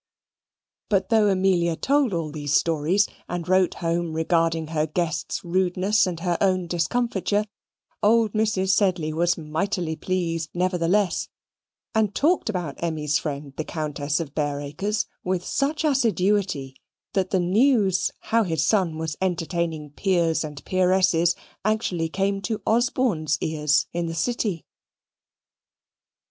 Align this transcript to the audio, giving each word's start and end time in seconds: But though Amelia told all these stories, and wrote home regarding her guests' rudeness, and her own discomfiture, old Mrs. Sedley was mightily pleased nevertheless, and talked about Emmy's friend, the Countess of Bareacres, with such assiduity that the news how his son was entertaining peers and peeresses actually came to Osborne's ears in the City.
But 0.89 1.09
though 1.09 1.27
Amelia 1.29 1.75
told 1.75 2.11
all 2.11 2.31
these 2.31 2.55
stories, 2.55 3.07
and 3.29 3.47
wrote 3.47 3.75
home 3.85 4.13
regarding 4.13 4.69
her 4.69 4.87
guests' 4.87 5.43
rudeness, 5.45 6.07
and 6.07 6.21
her 6.21 6.39
own 6.41 6.65
discomfiture, 6.65 7.45
old 8.01 8.33
Mrs. 8.33 8.71
Sedley 8.71 9.13
was 9.13 9.37
mightily 9.37 9.95
pleased 9.95 10.49
nevertheless, 10.55 11.29
and 11.93 12.15
talked 12.15 12.49
about 12.49 12.81
Emmy's 12.83 13.19
friend, 13.19 13.53
the 13.57 13.63
Countess 13.63 14.19
of 14.19 14.33
Bareacres, 14.33 15.05
with 15.23 15.45
such 15.45 15.83
assiduity 15.83 16.75
that 17.13 17.29
the 17.29 17.39
news 17.39 18.09
how 18.21 18.41
his 18.41 18.65
son 18.65 18.97
was 18.97 19.15
entertaining 19.21 19.91
peers 19.91 20.43
and 20.43 20.65
peeresses 20.65 21.35
actually 21.63 22.09
came 22.09 22.41
to 22.41 22.59
Osborne's 22.65 23.37
ears 23.39 23.85
in 23.93 24.07
the 24.07 24.15
City. 24.15 24.65